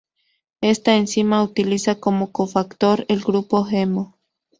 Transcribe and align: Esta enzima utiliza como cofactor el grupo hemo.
Esta 0.61 0.95
enzima 0.97 1.43
utiliza 1.43 1.99
como 1.99 2.31
cofactor 2.31 3.05
el 3.07 3.19
grupo 3.21 3.67
hemo. 3.69 4.17